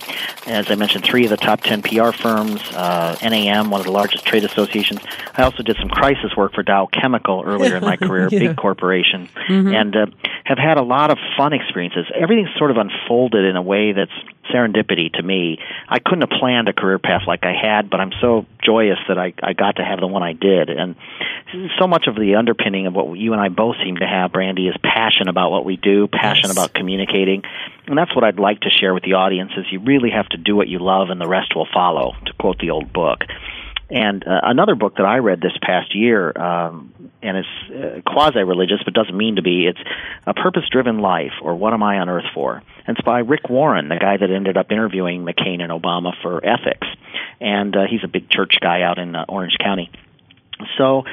[0.46, 3.92] as I mentioned, three of the top 10 PR firms, uh, NAM, one of the
[3.92, 5.02] largest trade associations.
[5.36, 8.40] I also did some crisis work for Dow Chemical earlier in my career, Yeah.
[8.50, 9.74] big corporation, Mhm.
[9.76, 10.06] and uh,
[10.46, 12.06] have had a lot of fun experiences.
[12.14, 14.12] Everything's sort of unfolded in a way that's
[14.54, 15.58] serendipity to me.
[15.90, 19.18] I couldn't have planned a career path like I had, but I'm so joyous that
[19.18, 20.70] I, I got to have the one I did.
[20.70, 20.96] And
[21.80, 24.68] so much of the underpinning of what you and I both seem to have, Brandy,
[24.68, 27.42] is passion about what we do, passion about communicating.
[27.88, 30.38] And that's what I'd like to share with the audience is you really have to
[30.38, 33.24] do what you love and the rest will follow, to quote the old book.
[33.90, 38.82] And uh, another book that I read this past year, um, and it's uh, quasi-religious,
[38.84, 39.68] but doesn't mean to be.
[39.68, 39.80] It's
[40.26, 42.64] a purpose-driven life, or what am I on earth for?
[42.88, 46.44] And it's by Rick Warren, the guy that ended up interviewing McCain and Obama for
[46.44, 46.88] ethics,
[47.40, 49.92] and uh, he's a big church guy out in uh, Orange County.
[50.80, 51.04] So,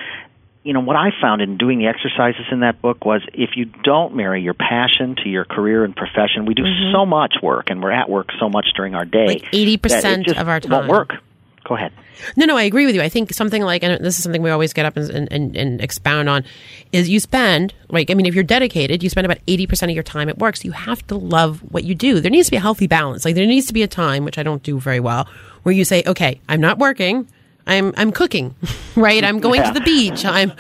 [0.63, 3.67] you know, what I found in doing the exercises in that book was if you
[3.67, 6.93] don't marry your passion to your career and profession, we do Mhm.
[6.93, 9.27] so much work, and we're at work so much during our day.
[9.27, 11.17] Like 80% just of our time Won't work
[11.65, 11.93] Go ahead.
[12.37, 13.03] No, no, I agree with you.
[13.03, 15.81] I think something like, and this is something we always get up and, and, and
[15.81, 16.45] expound on,
[16.91, 20.03] is you spend, like, I mean, if you're dedicated, you spend about 80% of your
[20.03, 20.57] time at work.
[20.57, 22.21] So you have to love what you do.
[22.21, 23.25] There needs to be a healthy balance.
[23.25, 25.29] Like, there needs to be a time, which I don't do very well,
[25.63, 27.29] where you say, okay, I'm not working.
[27.67, 28.55] I'm I'm cooking,
[28.97, 29.23] right?
[29.23, 29.73] I'm going Yeah.
[29.73, 30.25] to the beach.
[30.25, 30.53] I'm,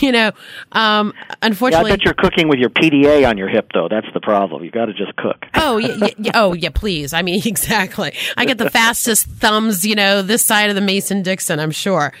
[0.00, 0.32] you know,
[0.72, 3.88] um, Yeah, I unfortunately, bet you're cooking with your PDA on your hip, though.
[3.88, 4.64] That's the problem.
[4.64, 5.44] You got to just cook.
[5.54, 7.12] Oh yeah, yeah, oh yeah, please.
[7.12, 8.12] I mean, exactly.
[8.36, 11.60] I get the fastest thumbs, you know, this side of the Mason Dixon.
[11.60, 12.12] I'm sure.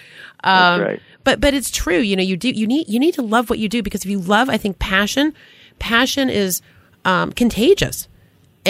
[0.44, 1.02] Um, right.
[1.24, 1.98] But but it's true.
[1.98, 4.10] You know, you do you need you need to love what you do because if
[4.10, 5.34] you love, I think passion,
[5.78, 6.62] passion is
[7.04, 8.08] um, contagious.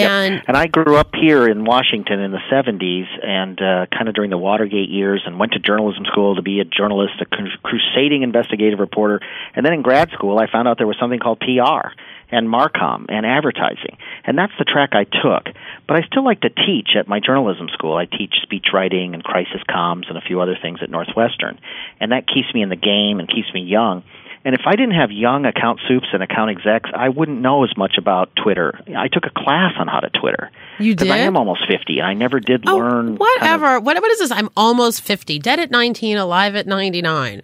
[0.07, 4.15] And And I grew up here in Washington in the 70s and uh, kind of
[4.15, 8.23] during the Watergate years and went to journalism school to be a journalist, a crusading
[8.23, 9.19] investigative reporter.
[9.55, 11.93] And then in grad school, I found out there was something called PR
[12.31, 13.97] and Marcom and advertising.
[14.23, 15.53] And that's the track I took.
[15.87, 17.95] But I still like to teach at my journalism school.
[17.95, 21.59] I teach speech writing and crisis comms and a few other things at Northwestern.
[21.99, 24.03] And that keeps me in the game and keeps me young.
[24.45, 27.75] And if I didn't have young account soups and account execs, I wouldn't know as
[27.75, 28.79] much about Twitter.
[28.97, 30.49] I took a class on how to Twitter.
[30.79, 32.89] You 'Cause I am almost 50, and I never did learn.
[32.89, 33.79] kind of- whatever.
[33.81, 34.31] what what is this?
[34.31, 37.41] I'm almost fifty, dead at 19, alive at 99.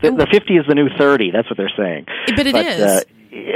[0.00, 1.30] the, the 50 is the new 30.
[1.32, 2.06] That's what they're saying.
[2.36, 2.80] But it but, is.
[2.82, 3.00] Uh,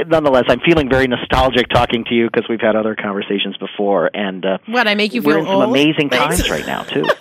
[0.07, 4.45] nonetheless, I'm feeling very nostalgic talking to you because we've had other conversations before, and
[4.45, 5.69] uh, What I make you feel we're in some old?
[5.69, 7.05] amazing times right now too.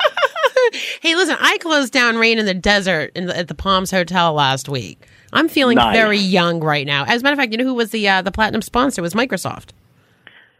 [1.00, 4.32] Hey, listen, I closed down Rain in the Desert in the, at the Palms Hotel
[4.32, 5.06] last week.
[5.32, 5.94] I'm feeling Nice.
[5.96, 7.04] very young right now.
[7.04, 9.00] As a matter of fact, you know who was the uh, the platinum sponsor?
[9.00, 9.70] It was Microsoft.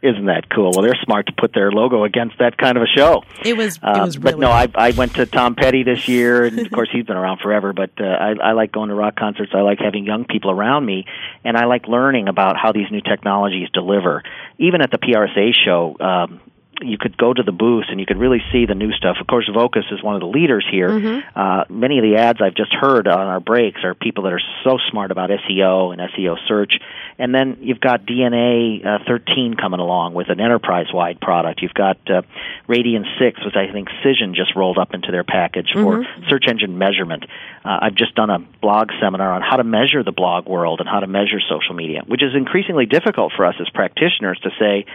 [0.01, 0.71] Isn't that cool?
[0.75, 3.23] Well, they're smart to put their logo against that kind of a show.
[3.43, 3.79] It was.
[3.81, 4.33] Uh, it was really.
[4.33, 7.15] but no, I, I went to Tom Petty this year, and of course he's been
[7.17, 7.73] around forever.
[7.73, 9.53] But uh, I, I like going to rock concerts.
[9.55, 11.05] I like having young people around me,
[11.43, 14.21] and I like learning about how these new technologies deliver.
[14.59, 16.39] Even at the PRSA show, um,
[16.81, 19.17] you could go to the booth and you could really see the new stuff.
[19.21, 20.89] Of course, Vocus is one of the leaders here.
[20.89, 21.39] Mm-hmm.
[21.39, 24.41] Uh, many of the ads I've just heard on our breaks are people that are
[24.63, 26.79] so smart about SEO and SEO search.
[27.17, 31.61] And then you've got DNA uh, 13 coming along with an enterprise-wide product.
[31.61, 32.23] You've got uh,
[32.67, 36.29] Radian 6, which I think Cision just rolled up into their package for Mhm.
[36.29, 37.25] search engine measurement.
[37.63, 40.89] Uh, I've just done a blog seminar on how to measure the blog world and
[40.89, 44.85] how to measure social media, which is increasingly difficult for us as practitioners to say,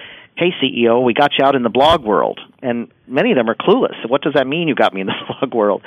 [0.41, 2.41] hey, CEO, we got you out in the blog world.
[2.63, 3.93] And many of them are clueless.
[4.03, 5.83] So what does that mean you got me in the blog world?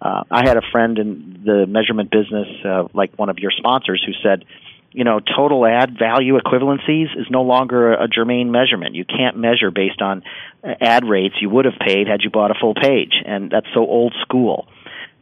[0.00, 4.04] Uh, I had a friend in the measurement business, uh, like one of your sponsors,
[4.04, 4.44] who said,
[4.92, 8.94] you know, total ad value equivalencies is no longer a, germane measurement.
[8.94, 10.22] You can't measure based on
[10.62, 13.14] uh, ad rates you would have paid had you bought a full page.
[13.24, 14.68] And that's so old school.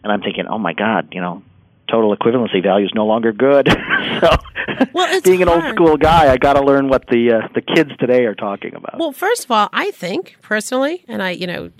[0.03, 1.45] And I'm thinking, oh my God, you know,
[1.89, 3.69] total equivalency value is no longer good.
[4.21, 4.37] so,
[5.25, 8.25] being an old school guy, I got to learn what the uh, the kids today
[8.25, 8.99] are talking about.
[8.99, 11.71] Well, first of all, I think personally, and I, you know,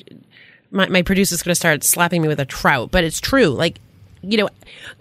[0.71, 3.49] my, my producer's going to start slapping me with a trout, but it's true.
[3.49, 3.79] Like,
[4.23, 4.49] you know,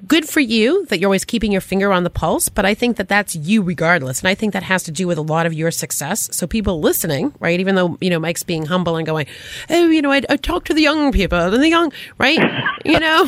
[0.07, 2.97] good for you that you're always keeping your finger on the pulse, but I think
[2.97, 4.19] that that's you regardless.
[4.19, 6.29] And I think that has to do with a lot of your success.
[6.35, 7.59] So people listening, right?
[7.59, 9.27] Even though, you know, Mike's being humble and going,
[9.69, 12.39] oh, you know, I, I talk to the young people and the young, right?
[12.85, 13.27] you know,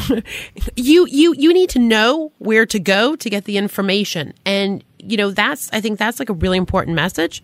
[0.76, 4.34] you, you, you need to know where to go to get the information.
[4.46, 7.44] And, you know, that's, I think that's like a really important message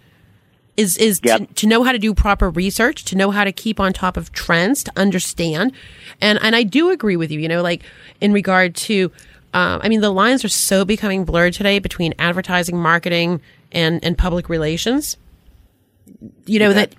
[0.80, 3.80] is is to, to know how to do proper research, to know how to keep
[3.80, 5.74] on top of trends, to understand.
[6.22, 7.40] And and I do agree with you.
[7.40, 7.84] You know, like
[8.22, 9.12] in regard to,
[9.54, 14.18] um, I mean, the lines are so becoming blurred today between advertising, marketing, and and
[14.18, 15.18] public relations.
[16.46, 16.96] You know that.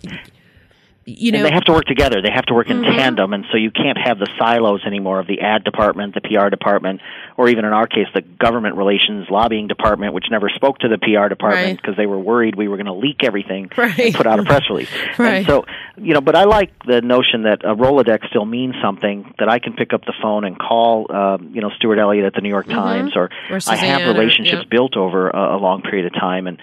[1.18, 2.22] You know, and they have to work together.
[2.22, 2.96] They have to work in Mhm.
[2.96, 6.48] tandem, and so you can't have the silos anymore of the ad department, the PR
[6.50, 7.00] department,
[7.36, 10.98] or even in our case, the government relations lobbying department, which never spoke to the
[10.98, 11.76] PR department Right.
[11.76, 13.98] because they were worried we were going to leak everything Right.
[13.98, 14.90] and put out a press release.
[15.18, 15.38] Right.
[15.38, 15.64] And so,
[15.96, 19.34] you know, but I like the notion that a Rolodex still means something.
[19.38, 22.34] That I can pick up the phone and call, um, you know, Stuart Elliott at
[22.34, 22.74] the New York Mhm.
[22.74, 26.46] Times, or, Or I have or- relationships built over a, a long period of time
[26.46, 26.58] and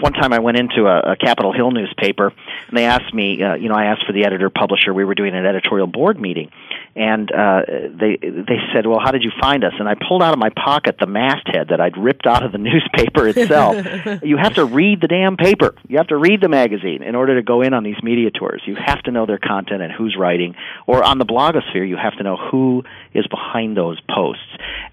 [0.00, 2.32] one time I went into a, a Capitol Hill newspaper,
[2.68, 4.92] and they asked me, uh, you know, I asked for the editor publisher.
[4.92, 6.50] We were doing an editorial board meeting,
[6.96, 10.32] and uh, they they said, "Well, how did you find us?" And I pulled out
[10.32, 13.76] of my pocket the masthead that I'd ripped out of the newspaper itself.
[14.22, 15.74] you have to read the damn paper.
[15.88, 18.62] You have to read the magazine in order to go in on these media tours.
[18.66, 20.54] You have to know their content and who's writing.
[20.86, 24.42] Or on the blogosphere, you have to know who is behind those posts,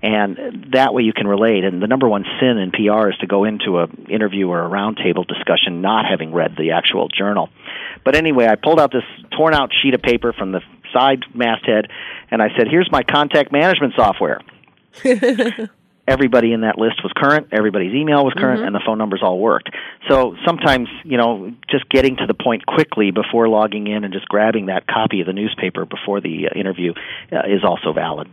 [0.01, 1.63] and that way you can relate.
[1.63, 4.69] And the number one sin in PR is to go into a interview or a
[4.69, 7.49] roundtable discussion not having read the actual journal.
[8.03, 9.03] But anyway, I pulled out this
[9.35, 10.61] torn out sheet of paper from the
[10.93, 11.89] side masthead,
[12.31, 14.41] and I said, "Here's my contact management software."
[16.09, 18.67] everybody in that list was current, everybody's email was current, Mhm.
[18.67, 19.69] and the phone numbers all worked.
[20.09, 24.27] So sometimes, you know, just getting to the point quickly before logging in and just
[24.27, 26.93] grabbing that copy of the newspaper before the uh, interview
[27.31, 28.27] uh, is also valid.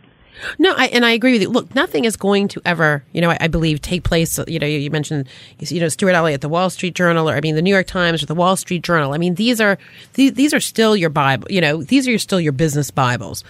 [0.58, 1.48] No, I, and I agree with you.
[1.48, 4.38] Look, nothing is going to ever, you know, I, I believe take place.
[4.46, 5.28] You know, you, you mentioned,
[5.60, 8.22] you know, Stuart Elliott, the Wall Street Journal, or I mean, the New York Times
[8.22, 9.14] or the Wall Street Journal.
[9.14, 9.78] I mean, these are
[10.12, 11.46] these, these are still your Bible.
[11.48, 13.44] You know, these are your, still your business Bibles.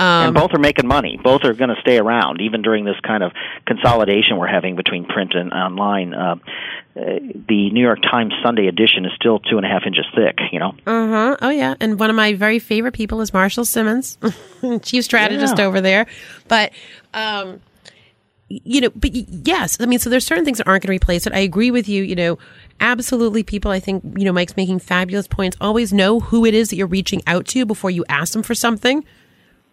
[0.00, 1.18] Um, and both are making money.
[1.22, 3.32] Both are going to stay around, even during this kind of
[3.66, 6.14] consolidation we're having between print and online.
[6.14, 6.36] Uh,
[6.96, 7.02] uh,
[7.48, 10.38] the New York Times Sunday edition is still two and a half inches thick.
[10.52, 10.74] You know.
[10.86, 11.36] Uh huh.
[11.42, 11.74] Oh yeah.
[11.80, 14.18] And one of my very favorite people is Marshall Simmonds,
[14.82, 15.66] chief strategist Yeah.
[15.66, 16.06] over there.
[16.48, 16.72] But
[17.14, 17.60] um,
[18.48, 21.26] you know, but yes, I mean, so there's certain things that aren't going to replace
[21.26, 21.32] it.
[21.32, 22.02] I agree with you.
[22.02, 22.38] You know,
[22.80, 23.44] absolutely.
[23.44, 25.56] People, I think, you know, Mike's making fabulous points.
[25.60, 28.56] Always know who it is that you're reaching out to before you ask them for
[28.56, 29.04] something,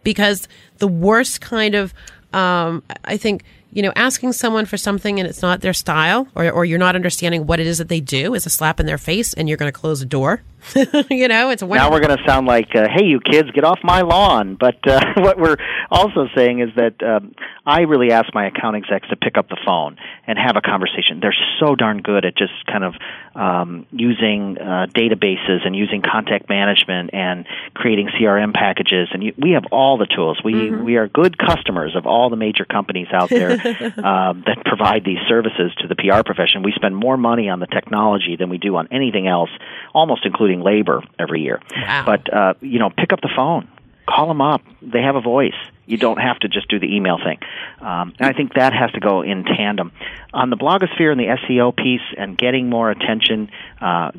[0.07, 0.47] because
[0.77, 1.93] the worst kind of,
[2.31, 3.43] um, I think.
[3.73, 6.95] You know, asking someone for something and it's not their style, or, or you're not
[6.95, 9.57] understanding what it is that they do, is a slap in their face, and you're
[9.57, 10.41] going to close the door.
[11.09, 13.63] you know, it's a now we're going to sound like, uh, "Hey, you kids, get
[13.63, 15.57] off my lawn." But uh, what we're
[15.89, 17.33] also saying is that um,
[17.65, 21.19] I really ask my account execs to pick up the phone and have a conversation.
[21.21, 22.95] They're so darn good at just kind of
[23.35, 29.09] um, using uh, databases and using contact management and creating CRM packages.
[29.13, 30.39] And you, we have all the tools.
[30.43, 33.51] We we are good customers of all the major companies out there
[34.03, 36.63] um, that provide these services to the PR profession.
[36.63, 39.49] We spend more money on the technology than we do on anything else,
[39.93, 41.61] almost including labor every year.
[42.05, 43.67] But uh, you know, pick up the phone,
[44.07, 44.61] call them up.
[44.81, 45.53] They have a voice.
[45.85, 47.39] You don't have to just do the email thing.
[47.79, 49.93] Um, and I think that has to go in tandem.
[50.33, 53.49] On the blogosphere and the SEO piece and getting more attention,
[53.79, 54.11] uh,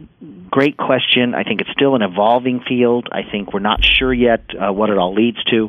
[0.51, 1.35] great question.
[1.35, 3.09] I think it's still an evolving field.
[3.13, 5.69] I think we're not sure yet uh, what it all leads to.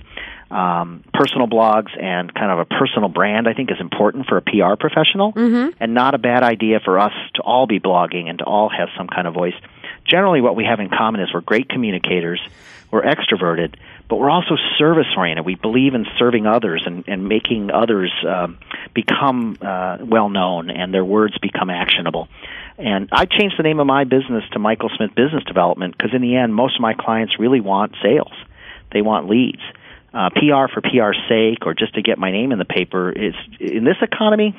[0.50, 4.42] Um, personal blogs and kind of a personal brand, I think, is important for a
[4.42, 5.34] PR professional,
[5.80, 8.88] and not a bad idea for us to all be blogging and to all have
[8.98, 9.54] some kind of voice.
[10.10, 12.42] Generally, what we have in common is we're great communicators,
[12.92, 13.76] we're extroverted,
[14.08, 15.46] but we're also service oriented.
[15.46, 18.58] We believe in serving others and, and making others um,
[18.96, 22.28] become uh, well known and their words become actionable.
[22.80, 26.22] And I changed the name of my business to Michael Smith Business Development because, in
[26.22, 28.32] the end, most of my clients really want sales.
[28.92, 29.62] They want leads.
[30.12, 33.36] Uh, PR for PR's sake or just to get my name in the paper is,
[33.60, 34.56] in this economy,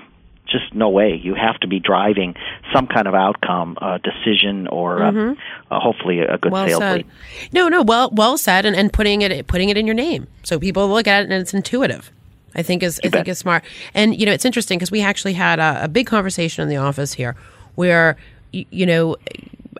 [0.50, 1.14] just no way.
[1.22, 2.34] You have to be driving
[2.72, 5.36] some kind of outcome, uh, decision, or uh, Mhm.
[5.70, 6.96] uh, hopefully a good well sales said.
[6.98, 7.06] lead.
[7.52, 10.58] No, no, well, well said, and, and putting it putting it in your name so
[10.58, 12.10] people look at it and it's intuitive.
[12.54, 13.62] I think is I think is smart.
[13.94, 16.76] And you know, it's interesting because we actually had a, a big conversation in the
[16.78, 17.36] office here
[17.76, 18.16] where
[18.52, 19.16] you know,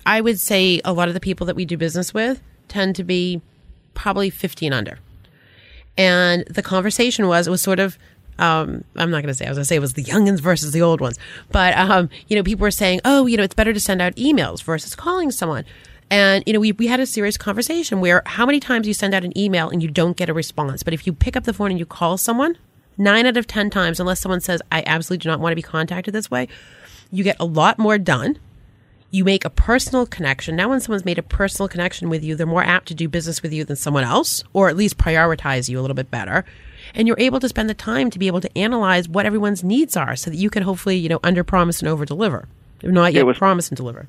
[0.06, 3.02] I would say a lot of the people that we do business with tend to
[3.04, 3.40] be
[3.94, 4.98] probably 15 under.
[5.98, 7.98] And the conversation was it was sort of
[8.40, 10.40] um, I'm not going to say I was going to say it was the youngins
[10.40, 11.18] versus the old ones,
[11.50, 14.14] but um, you know people were saying, oh, you know, it's better to send out
[14.16, 15.64] emails versus calling someone.
[16.10, 19.14] And you know, we we had a serious conversation where how many times you send
[19.14, 21.52] out an email and you don't get a response, but if you pick up the
[21.52, 22.56] phone and you call someone,
[22.98, 25.62] nine out of ten times, unless someone says I absolutely do not want to be
[25.62, 26.48] contacted this way,
[27.10, 28.38] you get a lot more done
[29.10, 30.56] you make a personal connection.
[30.56, 33.42] Now, when someone's made a personal connection with you, they're more apt to do business
[33.42, 36.44] with you than someone else, or at least prioritize you a little bit better.
[36.94, 39.96] And you're able to spend the time to be able to analyze what everyone's needs
[39.96, 42.48] are so that you can hopefully, you know, under promise and over deliver.
[42.82, 44.08] Not yet promise and deliver.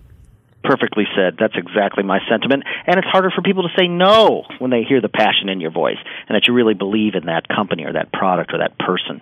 [0.63, 1.38] Perfectly said.
[1.39, 2.63] That's exactly my sentiment.
[2.86, 5.71] And it's harder for people to say no when they hear the passion in your
[5.71, 5.97] voice
[6.29, 9.21] and that you really believe in that company or that product or that person.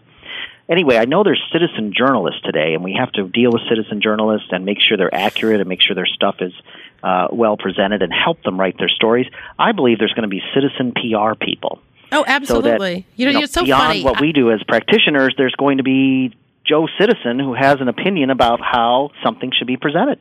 [0.70, 4.50] Anyway, I know there's citizen journalists today, and we have to deal with citizen journalists
[4.52, 6.54] and make sure they're accurate and make sure their stuff is
[7.02, 9.26] uh, well presented and help them write their stories.
[9.58, 11.80] I believe there's going to be citizen PR people.
[12.12, 13.06] Oh, So that, absolutely.
[13.16, 14.04] you know, it's so beyond funny.
[14.04, 16.36] what we do as practitioners, there's going to be
[16.66, 20.20] Joe Citizen who has an opinion about how something should be presented.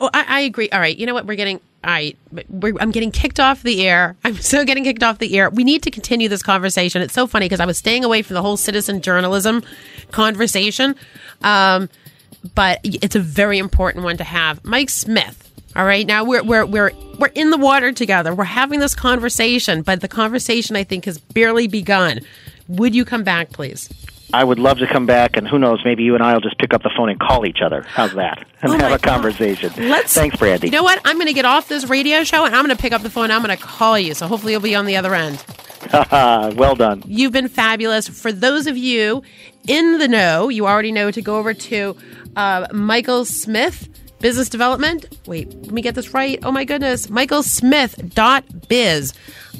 [0.00, 0.68] Oh, I, I agree.
[0.70, 0.96] All right.
[0.96, 1.26] You know what?
[1.26, 1.60] We're getting.
[1.82, 2.16] All right.
[2.48, 4.16] We're, I'm getting kicked off the air.
[4.24, 5.50] I'm so getting kicked off the air.
[5.50, 7.02] We need to continue this conversation.
[7.02, 9.62] It's so funny because I was staying away from the whole citizen journalism
[10.12, 10.94] conversation.
[11.42, 11.88] Um,
[12.54, 14.64] but it's a very important one to have.
[14.64, 15.43] Mike Smith.
[15.76, 16.06] All right.
[16.06, 18.34] Now we're, we're, we're, we're in the water together.
[18.34, 22.20] We're having this conversation, but the conversation I think has barely begun.
[22.68, 23.90] Would you come back, please?
[24.32, 26.58] I would love to come back, and who knows, maybe you and I will just
[26.58, 27.82] pick up the phone and call each other.
[27.82, 28.44] How's that?
[28.62, 29.70] And Oh have a conversation.
[29.76, 30.68] Let's- Thanks, Brandy.
[30.68, 30.98] You know what?
[31.04, 33.10] I'm going to get off this radio show and I'm going to pick up the
[33.10, 33.24] phone.
[33.24, 34.14] And I'm going to call you.
[34.14, 35.44] So hopefully you'll be on the other end.
[35.92, 37.02] well done.
[37.06, 38.08] You've been fabulous.
[38.08, 39.22] For those of you
[39.68, 41.94] in the know, you already know to go over to
[42.36, 43.86] uh, Michael Smith
[44.24, 45.04] Business Development.
[45.26, 46.38] Wait, let me get this right.
[46.42, 49.12] Oh my goodness, michael michaelsmith.biz.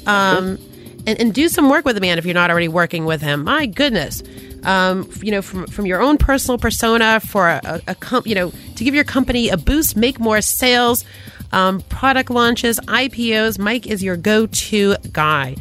[0.07, 0.57] Um,
[1.05, 3.43] and, and do some work with the man if you're not already working with him.
[3.43, 4.23] My goodness.
[4.63, 8.33] um, you know, from from your own personal persona for a, a, a com- you
[8.33, 11.05] know to give your company a boost, make more sales,
[11.51, 13.59] um, product launches, IPOs.
[13.59, 15.57] Mike is your go-to guy.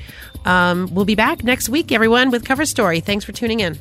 [0.46, 3.00] Um, we'll be back next week, everyone, with Cover Story.
[3.00, 3.78] Thanks for tuning in.